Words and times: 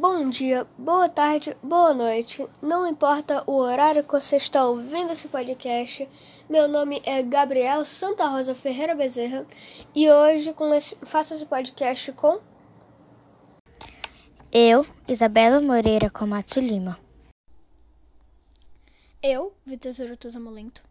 Bom 0.00 0.30
dia, 0.30 0.66
boa 0.78 1.06
tarde, 1.06 1.54
boa 1.62 1.92
noite. 1.92 2.48
Não 2.62 2.86
importa 2.86 3.44
o 3.46 3.56
horário 3.56 4.02
que 4.02 4.10
você 4.10 4.38
está 4.38 4.64
ouvindo 4.64 5.12
esse 5.12 5.28
podcast. 5.28 6.08
Meu 6.48 6.66
nome 6.66 7.02
é 7.04 7.22
Gabriel 7.22 7.84
Santa 7.84 8.26
Rosa 8.26 8.54
Ferreira 8.54 8.94
Bezerra 8.94 9.46
e 9.94 10.10
hoje 10.10 10.54
esse, 10.74 10.96
faço 11.02 11.34
esse 11.34 11.44
podcast 11.44 12.10
com 12.12 12.40
eu, 14.50 14.86
Isabela 15.06 15.60
Moreira 15.60 16.08
Comato 16.08 16.58
Lima. 16.58 16.98
Eu, 19.22 19.52
Vitor 19.66 19.92
Zurutuza 19.92 20.40
Molento. 20.40 20.82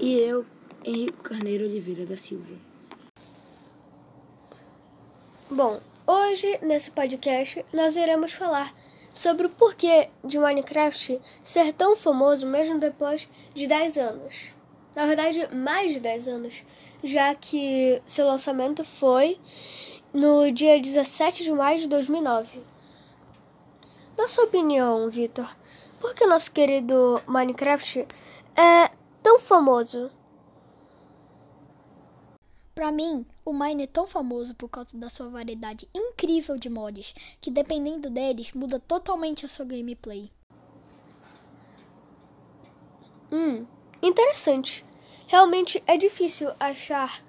E 0.00 0.12
eu, 0.12 0.44
Henrique 0.84 1.22
Carneiro 1.22 1.64
Oliveira 1.64 2.04
da 2.04 2.16
Silva. 2.16 2.52
Bom, 5.48 5.80
Hoje, 6.08 6.60
nesse 6.62 6.88
podcast, 6.92 7.66
nós 7.72 7.96
iremos 7.96 8.30
falar 8.30 8.72
sobre 9.12 9.48
o 9.48 9.50
porquê 9.50 10.08
de 10.22 10.38
Minecraft 10.38 11.20
ser 11.42 11.72
tão 11.72 11.96
famoso 11.96 12.46
mesmo 12.46 12.78
depois 12.78 13.28
de 13.52 13.66
10 13.66 13.96
anos. 13.98 14.54
Na 14.94 15.04
verdade, 15.04 15.52
mais 15.52 15.94
de 15.94 15.98
10 15.98 16.28
anos, 16.28 16.64
já 17.02 17.34
que 17.34 18.00
seu 18.06 18.24
lançamento 18.24 18.84
foi 18.84 19.40
no 20.14 20.48
dia 20.52 20.80
17 20.80 21.42
de 21.42 21.50
maio 21.50 21.80
de 21.80 21.88
2009. 21.88 22.62
Na 24.16 24.28
sua 24.28 24.44
opinião, 24.44 25.10
Vitor, 25.10 25.56
por 25.98 26.14
que 26.14 26.24
nosso 26.24 26.52
querido 26.52 27.20
Minecraft 27.26 28.06
é 28.56 28.90
tão 29.24 29.40
famoso? 29.40 30.08
Para 32.76 32.92
mim, 32.92 33.26
o 33.46 33.52
Mine 33.52 33.84
é 33.84 33.86
tão 33.86 34.08
famoso 34.08 34.56
por 34.56 34.68
causa 34.68 34.98
da 34.98 35.08
sua 35.08 35.28
variedade 35.28 35.88
incrível 35.94 36.58
de 36.58 36.68
mods, 36.68 37.14
que 37.40 37.48
dependendo 37.48 38.10
deles 38.10 38.52
muda 38.52 38.80
totalmente 38.80 39.46
a 39.46 39.48
sua 39.48 39.64
gameplay. 39.64 40.32
Hum, 43.30 43.64
interessante. 44.02 44.84
Realmente 45.28 45.80
é 45.86 45.96
difícil 45.96 46.50
achar 46.58 47.22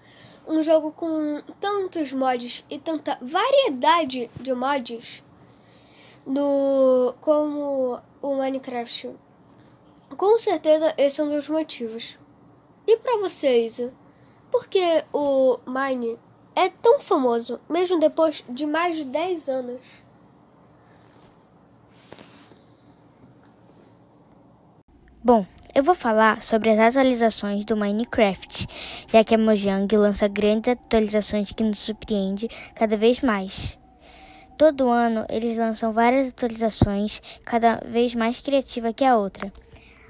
um 0.48 0.64
jogo 0.64 0.92
com 0.92 1.44
tantos 1.59 2.12
mods 2.12 2.66
e 2.68 2.80
tanta 2.80 3.20
variedade 3.22 4.31
de 4.42 4.54
mods 4.56 5.24
no 6.26 7.14
como 7.22 8.02
o 8.24 8.36
Minecraft. 8.36 9.16
Com 10.18 10.40
certeza 10.40 10.96
esse 10.98 11.22
é 11.22 11.24
um 11.24 11.30
dos 11.30 11.48
motivos. 11.48 12.18
E 12.88 12.98
para 12.98 13.18
vocês? 13.18 13.80
Por 14.52 14.67
que 14.67 15.03
o 15.14 15.59
Mine 15.67 16.17
é 16.56 16.70
tão 16.70 17.00
famoso, 17.00 17.59
mesmo 17.70 18.00
depois 18.00 18.44
de 18.50 18.66
mais 18.66 18.95
de 18.95 19.06
10 19.06 19.50
anos? 19.50 19.81
Bom, 25.23 25.45
eu 25.75 25.84
vou 25.84 25.94
falar 25.94 26.42
sobre 26.42 26.70
as 26.70 26.80
atualizações 26.80 27.66
do 27.66 27.75
Minecraft, 27.75 28.66
já 29.08 29.23
que 29.23 29.36
a 29.36 29.38
Mojang 29.38 29.95
lança 29.95 30.28
grandes 30.28 30.72
atualizações 30.72 31.52
que 31.52 31.64
nos 31.64 31.80
surpreende 31.80 32.48
cada 32.73 32.95
vez 32.95 33.22
mais. 33.22 33.78
Todo 34.58 34.90
ano 34.90 35.25
eles 35.30 35.58
lançam 35.58 35.94
várias 35.94 36.30
atualizações, 36.30 37.22
cada 37.45 37.81
vez 37.86 38.16
mais 38.16 38.40
criativa 38.40 38.92
que 38.92 39.06
a 39.06 39.18
outra. 39.18 39.53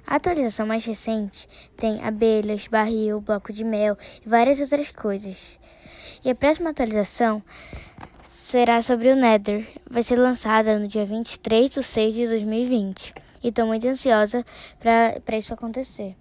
A 0.08 0.16
atualização 0.16 0.66
mais 0.66 0.86
recente 0.86 1.50
tem 1.76 2.02
abelhas, 2.02 2.66
barril, 2.68 3.20
bloco 3.20 3.52
de 3.52 3.66
mel 3.66 3.98
e 4.26 4.30
várias 4.30 4.62
outras 4.62 4.90
coisas. 4.90 5.60
E 6.24 6.30
a 6.30 6.36
próxima 6.36 6.70
atualização 6.70 7.44
será 8.24 8.82
sobre 8.82 9.12
o 9.12 9.18
Nether. 9.18 9.68
Vai 9.86 10.02
ser 10.04 10.16
lançada 10.16 10.80
no 10.80 10.88
dia 10.88 11.06
23 11.06 11.70
de 11.70 11.84
6 11.84 12.16
de 12.16 12.26
2020. 12.26 13.14
E 13.44 13.50
estou 13.50 13.66
muito 13.66 13.86
ansiosa 13.86 14.46
para 14.80 15.38
isso 15.38 15.54
acontecer. 15.54 16.16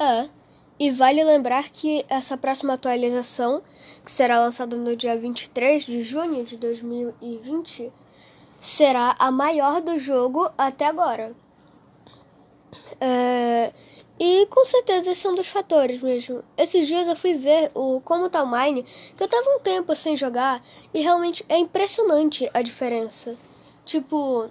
É, 0.00 0.28
e 0.76 0.90
vale 0.90 1.22
lembrar 1.22 1.70
que 1.70 2.04
essa 2.08 2.36
próxima 2.36 2.74
atualização, 2.74 3.62
que 4.04 4.10
será 4.10 4.40
lançada 4.40 4.76
no 4.76 4.96
dia 4.96 5.16
23 5.16 5.84
de 5.84 6.02
junho 6.02 6.42
de 6.42 6.56
2020, 6.56 7.92
será 8.60 9.14
a 9.18 9.30
maior 9.30 9.80
do 9.80 9.98
jogo 9.98 10.50
até 10.56 10.86
agora. 10.86 11.34
É, 13.00 13.72
e 14.20 14.46
com 14.46 14.64
certeza 14.64 15.12
esse 15.12 15.26
é 15.26 15.30
um 15.30 15.34
dos 15.34 15.46
fatores 15.46 16.00
mesmo. 16.00 16.42
Esses 16.56 16.86
dias 16.86 17.06
eu 17.06 17.14
fui 17.16 17.34
ver 17.34 17.70
o 17.74 18.00
como 18.00 18.28
tá 18.28 18.44
Mine, 18.44 18.84
que 19.16 19.22
eu 19.22 19.28
tava 19.28 19.56
um 19.56 19.60
tempo 19.60 19.94
sem 19.94 20.16
jogar, 20.16 20.62
e 20.92 21.00
realmente 21.00 21.44
é 21.48 21.56
impressionante 21.56 22.50
a 22.52 22.60
diferença. 22.60 23.36
Tipo, 23.84 24.50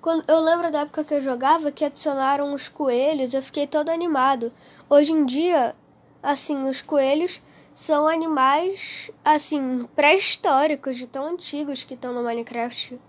quando 0.00 0.24
eu 0.30 0.38
lembro 0.40 0.70
da 0.70 0.80
época 0.80 1.02
que 1.02 1.14
eu 1.14 1.20
jogava 1.20 1.72
que 1.72 1.84
adicionaram 1.84 2.54
os 2.54 2.68
coelhos, 2.68 3.34
eu 3.34 3.42
fiquei 3.42 3.66
todo 3.66 3.88
animado. 3.88 4.52
Hoje 4.88 5.12
em 5.12 5.26
dia, 5.26 5.74
assim, 6.22 6.68
os 6.68 6.80
coelhos 6.80 7.42
são 7.78 8.08
animais, 8.08 9.08
assim, 9.24 9.86
pré-históricos, 9.94 10.96
de 10.96 11.06
tão 11.06 11.26
antigos 11.26 11.84
que 11.84 11.94
estão 11.94 12.12
no 12.12 12.24
Minecraft. 12.24 12.94
Uh, 12.94 13.00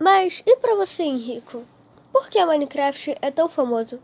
mas, 0.00 0.42
e 0.44 0.56
para 0.56 0.74
você, 0.74 1.04
Henrico? 1.04 1.62
Por 2.12 2.28
que 2.28 2.44
Minecraft 2.44 3.14
é 3.22 3.30
tão 3.30 3.48
famoso? 3.48 4.00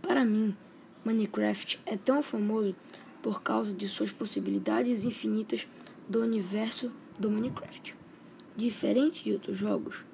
Para 0.00 0.24
mim, 0.24 0.56
Minecraft 1.04 1.80
é 1.86 1.96
tão 1.96 2.22
famoso 2.22 2.76
por 3.20 3.42
causa 3.42 3.74
de 3.74 3.88
suas 3.88 4.12
possibilidades 4.12 5.04
infinitas 5.04 5.66
do 6.08 6.20
universo 6.20 6.92
do 7.18 7.28
Minecraft. 7.28 7.96
Diferente 8.54 9.24
de 9.24 9.32
outros 9.32 9.58
jogos, 9.58 10.04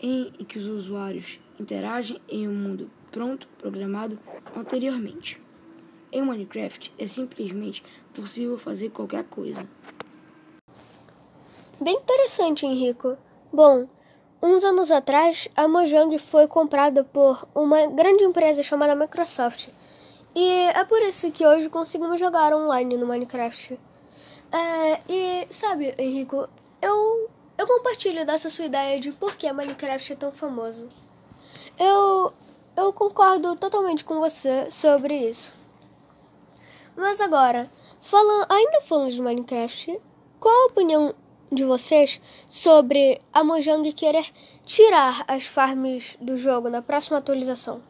em 0.00 0.32
que 0.44 0.58
os 0.58 0.66
usuários 0.66 1.38
interagem 1.58 2.20
em 2.28 2.48
um 2.48 2.54
mundo 2.54 2.90
pronto, 3.12 3.46
programado 3.60 4.18
anteriormente. 4.56 5.40
Em 6.10 6.22
Minecraft 6.22 6.92
é 6.98 7.06
simplesmente 7.06 7.84
possível 8.14 8.58
fazer 8.58 8.90
qualquer 8.90 9.24
coisa. 9.24 9.66
Bem 11.80 11.96
interessante, 11.96 12.64
Henrico. 12.64 13.16
Bom, 13.52 13.86
uns 14.42 14.64
anos 14.64 14.90
atrás, 14.90 15.48
a 15.54 15.68
Mojang 15.68 16.18
foi 16.18 16.46
comprada 16.46 17.04
por 17.04 17.46
uma 17.54 17.86
grande 17.86 18.24
empresa 18.24 18.62
chamada 18.62 18.96
Microsoft. 18.96 19.68
E 20.34 20.48
é 20.74 20.84
por 20.84 21.00
isso 21.02 21.30
que 21.30 21.46
hoje 21.46 21.68
conseguimos 21.68 22.18
jogar 22.18 22.54
online 22.54 22.96
no 22.96 23.06
Minecraft. 23.06 23.78
É, 24.50 25.00
e 25.08 25.46
sabe, 25.50 25.94
Henrico, 25.98 26.48
eu, 26.80 27.30
eu 27.58 27.66
compartilho 27.66 28.24
dessa 28.24 28.48
sua 28.48 28.64
ideia 28.64 28.98
de 28.98 29.12
por 29.12 29.36
que 29.36 29.52
Minecraft 29.52 30.12
é 30.12 30.16
tão 30.16 30.32
famoso. 30.32 30.88
Eu, 31.78 32.32
eu 32.76 32.92
concordo 32.92 33.56
totalmente 33.56 34.04
com 34.04 34.20
você 34.20 34.70
sobre 34.70 35.14
isso. 35.14 35.57
Mas 36.98 37.20
agora, 37.20 37.70
falando, 38.00 38.50
ainda 38.50 38.80
falando 38.80 39.12
de 39.12 39.22
Minecraft, 39.22 40.00
qual 40.40 40.52
a 40.52 40.66
opinião 40.66 41.14
de 41.48 41.62
vocês 41.62 42.20
sobre 42.48 43.22
a 43.32 43.44
Mojang 43.44 43.92
querer 43.92 44.28
tirar 44.64 45.24
as 45.28 45.44
farms 45.44 46.16
do 46.20 46.36
jogo 46.36 46.68
na 46.68 46.82
próxima 46.82 47.18
atualização? 47.18 47.84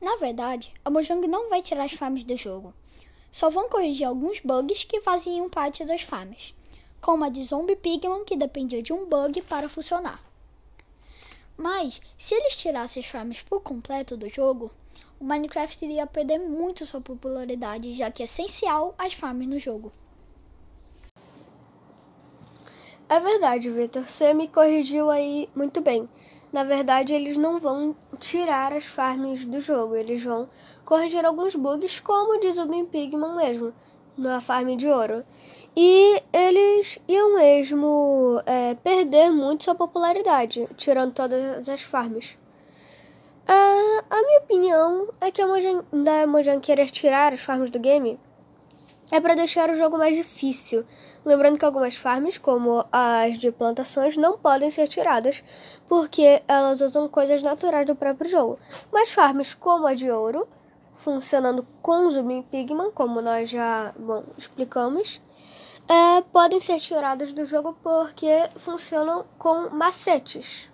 Na 0.00 0.16
verdade, 0.16 0.74
a 0.84 0.90
Mojang 0.90 1.24
não 1.28 1.48
vai 1.48 1.62
tirar 1.62 1.84
as 1.84 1.92
farms 1.92 2.24
do 2.24 2.36
jogo. 2.36 2.74
Só 3.30 3.48
vão 3.48 3.68
corrigir 3.68 4.08
alguns 4.08 4.40
bugs 4.40 4.82
que 4.82 5.00
faziam 5.00 5.48
parte 5.48 5.84
das 5.84 6.02
farms, 6.02 6.52
como 7.00 7.22
a 7.22 7.28
de 7.28 7.44
Zombie 7.44 7.76
Pigman 7.76 8.24
que 8.24 8.36
dependia 8.36 8.82
de 8.82 8.92
um 8.92 9.06
bug 9.06 9.40
para 9.42 9.68
funcionar. 9.68 10.20
Mas, 11.56 12.02
se 12.18 12.34
eles 12.34 12.56
tirassem 12.56 13.00
as 13.00 13.08
farms 13.08 13.40
por 13.44 13.60
completo 13.60 14.16
do 14.16 14.28
jogo, 14.28 14.72
o 15.20 15.24
Minecraft 15.24 15.84
iria 15.84 16.06
perder 16.06 16.38
muito 16.38 16.86
sua 16.86 17.00
popularidade, 17.00 17.92
já 17.92 18.10
que 18.10 18.22
é 18.22 18.24
essencial 18.24 18.94
as 18.96 19.12
farms 19.12 19.46
no 19.46 19.58
jogo. 19.58 19.92
É 23.06 23.20
verdade, 23.20 23.70
Victor. 23.70 24.08
Você 24.08 24.32
me 24.32 24.48
corrigiu 24.48 25.10
aí 25.10 25.48
muito 25.54 25.82
bem. 25.82 26.08
Na 26.50 26.64
verdade, 26.64 27.12
eles 27.12 27.36
não 27.36 27.58
vão 27.58 27.94
tirar 28.18 28.72
as 28.72 28.84
farms 28.84 29.44
do 29.44 29.60
jogo, 29.60 29.94
eles 29.94 30.22
vão 30.22 30.48
corrigir 30.84 31.24
alguns 31.24 31.54
bugs, 31.54 32.00
como 32.00 32.40
diz 32.40 32.56
o 32.56 32.66
Bin 32.66 32.86
Pigman 32.86 33.36
mesmo, 33.36 33.74
na 34.16 34.40
farm 34.40 34.74
de 34.74 34.86
ouro. 34.86 35.24
E 35.76 36.22
eles 36.32 36.98
iam 37.06 37.34
mesmo 37.34 38.42
é, 38.46 38.74
perder 38.74 39.30
muito 39.30 39.64
sua 39.64 39.74
popularidade, 39.74 40.66
tirando 40.76 41.12
todas 41.12 41.68
as 41.68 41.82
farms. 41.82 42.39
Uh, 43.48 44.04
a 44.10 44.22
minha 44.22 44.40
opinião 44.40 45.10
é 45.20 45.30
que 45.30 45.42
a 45.42 45.46
Mojang, 45.46 45.82
da 45.92 46.26
Mojang 46.26 46.60
querer 46.60 46.90
tirar 46.90 47.32
as 47.32 47.40
farms 47.40 47.70
do 47.70 47.78
game 47.78 48.18
é 49.10 49.20
para 49.20 49.34
deixar 49.34 49.68
o 49.70 49.74
jogo 49.74 49.98
mais 49.98 50.16
difícil. 50.16 50.84
Lembrando 51.24 51.58
que 51.58 51.64
algumas 51.64 51.96
farms, 51.96 52.38
como 52.38 52.84
as 52.92 53.38
de 53.38 53.50
plantações, 53.50 54.16
não 54.16 54.38
podem 54.38 54.70
ser 54.70 54.86
tiradas 54.86 55.42
porque 55.88 56.42
elas 56.46 56.80
usam 56.80 57.08
coisas 57.08 57.42
naturais 57.42 57.86
do 57.86 57.96
próprio 57.96 58.30
jogo. 58.30 58.58
Mas 58.92 59.10
farms 59.10 59.52
como 59.54 59.86
a 59.86 59.94
de 59.94 60.10
ouro 60.10 60.46
funcionando 60.94 61.66
com 61.82 62.08
Zoom 62.08 62.42
Pigman, 62.42 62.90
como 62.92 63.20
nós 63.20 63.48
já 63.48 63.92
bom, 63.98 64.22
explicamos, 64.36 65.20
é, 65.88 66.20
podem 66.32 66.60
ser 66.60 66.78
tiradas 66.78 67.32
do 67.32 67.44
jogo 67.46 67.76
porque 67.82 68.48
funcionam 68.56 69.24
com 69.38 69.70
macetes. 69.70 70.69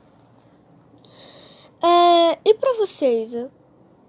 É, 1.82 2.38
e 2.44 2.54
para 2.54 2.74
vocês, 2.74 3.34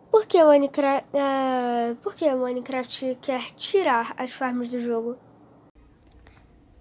por 0.09 0.25
que 0.25 0.43
Minecraft, 0.43 1.07
é, 1.13 1.95
por 2.01 2.15
que 2.15 2.33
Minecraft 2.33 3.17
quer 3.21 3.41
tirar 3.55 4.13
as 4.17 4.31
farms 4.31 4.69
do 4.69 4.79
jogo? 4.79 5.17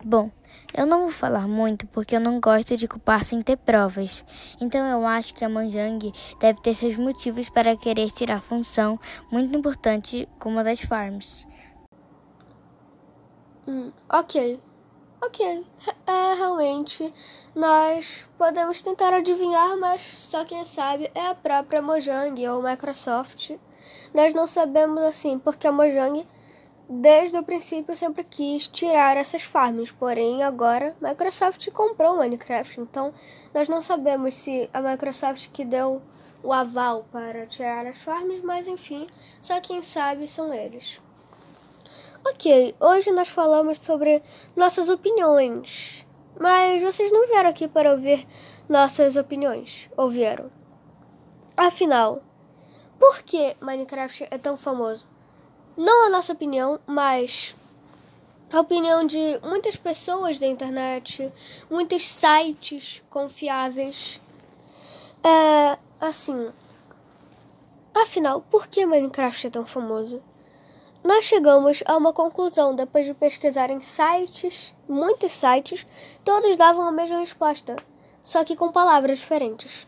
Bom, 0.05 0.31
eu 0.73 0.87
não 0.87 1.00
vou 1.00 1.11
falar 1.11 1.49
muito 1.49 1.87
porque 1.88 2.15
eu 2.15 2.21
não 2.21 2.38
gosto 2.38 2.77
de 2.77 2.87
culpar 2.87 3.25
sem 3.25 3.43
ter 3.43 3.56
provas. 3.56 4.25
Então 4.61 4.87
eu 4.87 5.05
acho 5.06 5.35
que 5.35 5.44
a 5.44 5.49
Mojang 5.49 6.12
deve 6.38 6.61
ter 6.61 6.77
seus 6.77 6.97
motivos 6.97 7.50
para 7.50 7.77
querer 7.77 8.11
tirar 8.12 8.37
a 8.37 8.41
função 8.41 9.00
muito 9.33 9.56
importante 9.56 10.29
como 10.38 10.61
a 10.61 10.62
das 10.62 10.81
farms. 10.81 11.47
Hum, 13.67 13.91
ok. 14.12 14.61
Ok. 15.26 15.67
É, 16.06 16.34
realmente, 16.34 17.12
nós 17.52 18.25
podemos 18.38 18.81
tentar 18.81 19.12
adivinhar, 19.12 19.76
mas 19.76 20.00
só 20.00 20.44
quem 20.44 20.64
sabe 20.64 21.11
é 21.17 21.26
a 21.26 21.34
própria 21.34 21.82
Mojang 21.82 22.49
ou 22.49 22.62
Microsoft. 22.62 23.50
Nós 24.14 24.32
não 24.32 24.46
sabemos 24.46 25.02
assim, 25.02 25.37
porque 25.37 25.67
a 25.67 25.73
Mojang 25.73 26.25
desde 26.88 27.37
o 27.37 27.43
princípio 27.43 27.96
sempre 27.96 28.23
quis 28.23 28.69
tirar 28.69 29.17
essas 29.17 29.43
farms, 29.43 29.90
porém 29.90 30.44
agora 30.44 30.94
Microsoft 31.00 31.69
comprou 31.73 32.14
o 32.14 32.19
Minecraft, 32.19 32.81
então 32.81 33.11
nós 33.52 33.69
não 33.69 33.82
sabemos 33.82 34.32
se 34.32 34.70
a 34.73 34.81
Microsoft 34.81 35.50
que 35.50 35.64
deu 35.64 36.00
o 36.40 36.52
aval 36.52 37.05
para 37.11 37.46
tirar 37.46 37.84
as 37.84 37.96
farms, 37.96 38.40
mas 38.44 38.69
enfim, 38.69 39.08
só 39.40 39.61
quem 39.61 39.82
sabe 39.82 40.28
são 40.28 40.55
eles. 40.55 41.00
Ok, 42.28 42.75
hoje 42.81 43.12
nós 43.12 43.28
falamos 43.28 43.78
sobre 43.78 44.20
nossas 44.56 44.88
opiniões, 44.88 46.05
mas 46.40 46.82
vocês 46.82 47.12
não 47.12 47.28
vieram 47.28 47.50
aqui 47.50 47.69
para 47.69 47.93
ouvir 47.93 48.26
nossas 48.69 49.14
opiniões, 49.14 49.88
ou 49.96 50.11
vieram? 50.11 50.50
Afinal, 51.56 52.20
por 52.99 53.23
que 53.23 53.56
Minecraft 53.61 54.26
é 54.28 54.38
tão 54.38 54.56
famoso? 54.56 55.06
não 55.76 56.06
a 56.06 56.11
nossa 56.11 56.32
opinião, 56.32 56.81
mas 56.87 57.55
a 58.52 58.61
opinião 58.61 59.06
de 59.06 59.38
muitas 59.44 59.76
pessoas 59.76 60.38
da 60.38 60.46
internet, 60.46 61.32
muitos 61.70 62.05
sites 62.06 63.05
confiáveis. 63.11 64.20
É 65.23 65.78
assim. 66.00 66.50
Afinal, 67.94 68.40
por 68.50 68.67
que 68.67 68.84
Minecraft 68.87 69.46
é 69.46 69.50
tão 69.50 69.67
famoso? 69.67 70.20
Nós 71.06 71.25
chegamos 71.25 71.85
a 71.87 71.97
uma 71.97 72.12
conclusão 72.12 72.75
depois 72.75 73.06
de 73.06 73.14
pesquisar 73.14 73.70
em 73.70 73.81
sites, 73.81 74.75
muitos 74.88 75.31
sites, 75.31 75.87
todos 76.25 76.56
davam 76.56 76.82
a 76.82 76.91
mesma 76.91 77.20
resposta, 77.20 77.76
só 78.25 78.43
que 78.43 78.56
com 78.56 78.73
palavras 78.73 79.19
diferentes. 79.19 79.87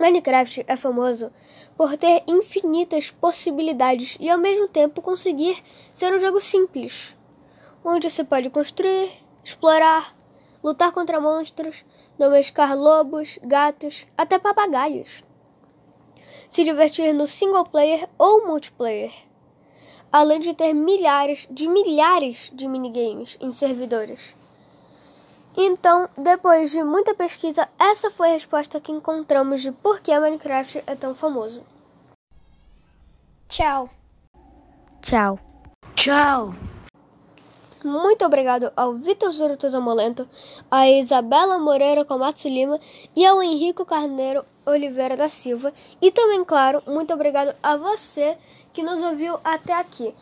Minecraft 0.00 0.64
é 0.66 0.78
famoso 0.78 1.30
por 1.76 1.94
ter 1.98 2.24
infinitas 2.26 3.10
possibilidades 3.10 4.16
e 4.18 4.30
ao 4.30 4.38
mesmo 4.38 4.66
tempo 4.66 5.02
conseguir 5.02 5.62
ser 5.92 6.10
um 6.14 6.18
jogo 6.18 6.40
simples, 6.40 7.14
onde 7.84 8.08
você 8.08 8.24
pode 8.24 8.48
construir, 8.48 9.12
explorar, 9.44 10.16
lutar 10.64 10.90
contra 10.90 11.20
monstros, 11.20 11.84
domesticar 12.18 12.74
lobos, 12.74 13.38
gatos, 13.42 14.06
até 14.16 14.38
papagaios. 14.38 15.22
Se 16.48 16.64
divertir 16.64 17.12
no 17.12 17.26
single 17.26 17.64
player 17.64 18.08
ou 18.16 18.46
multiplayer, 18.46 19.27
além 20.12 20.40
de 20.40 20.54
ter 20.54 20.72
milhares 20.72 21.46
de 21.50 21.68
milhares 21.68 22.50
de 22.52 22.66
minigames 22.66 23.36
em 23.40 23.50
servidores. 23.50 24.36
Então, 25.56 26.08
depois 26.16 26.70
de 26.70 26.82
muita 26.84 27.14
pesquisa, 27.14 27.68
essa 27.78 28.10
foi 28.10 28.28
a 28.28 28.32
resposta 28.32 28.80
que 28.80 28.92
encontramos 28.92 29.60
de 29.60 29.72
por 29.72 30.00
que 30.00 30.16
Minecraft 30.16 30.84
é 30.86 30.94
tão 30.94 31.14
famoso. 31.14 31.64
Tchau. 33.48 33.90
Tchau. 35.02 35.38
Tchau. 35.96 36.54
Muito 37.84 38.24
obrigado 38.24 38.72
ao 38.76 38.94
Vitor 38.94 39.30
Zuruto 39.30 39.70
Zamolento, 39.70 40.28
a 40.68 40.88
Isabela 40.88 41.58
Moreira 41.58 42.04
Komatsu 42.04 42.48
Lima 42.48 42.80
e 43.14 43.24
ao 43.24 43.40
Henrico 43.42 43.84
Carneiro 43.84 44.44
Oliveira 44.66 45.16
da 45.16 45.28
Silva. 45.28 45.72
E 46.02 46.10
também, 46.10 46.44
claro, 46.44 46.82
muito 46.86 47.14
obrigado 47.14 47.54
a 47.62 47.76
você 47.76 48.36
que 48.72 48.82
nos 48.82 49.00
ouviu 49.00 49.38
até 49.44 49.74
aqui. 49.74 50.12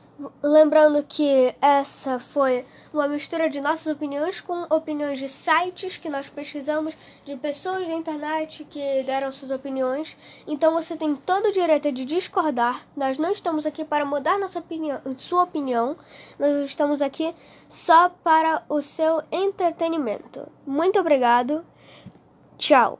Lembrando 0.42 1.04
que 1.06 1.54
essa 1.60 2.18
foi 2.18 2.64
uma 2.90 3.06
mistura 3.06 3.50
de 3.50 3.60
nossas 3.60 3.86
opiniões 3.86 4.40
com 4.40 4.62
opiniões 4.74 5.18
de 5.18 5.28
sites 5.28 5.98
que 5.98 6.08
nós 6.08 6.30
pesquisamos, 6.30 6.96
de 7.22 7.36
pessoas 7.36 7.86
da 7.86 7.92
internet 7.92 8.64
que 8.64 9.02
deram 9.02 9.30
suas 9.30 9.50
opiniões. 9.50 10.16
Então 10.46 10.72
você 10.72 10.96
tem 10.96 11.14
todo 11.14 11.48
o 11.48 11.52
direito 11.52 11.92
de 11.92 12.06
discordar. 12.06 12.86
Nós 12.96 13.18
não 13.18 13.30
estamos 13.30 13.66
aqui 13.66 13.84
para 13.84 14.06
mudar 14.06 14.38
nossa 14.38 14.58
opinião, 14.58 15.00
sua 15.16 15.42
opinião. 15.42 15.96
Nós 16.38 16.66
estamos 16.66 17.02
aqui 17.02 17.34
só 17.68 18.08
para 18.08 18.62
o 18.70 18.80
seu 18.80 19.22
entretenimento. 19.30 20.48
Muito 20.66 20.98
obrigado. 20.98 21.62
Tchau. 22.56 22.98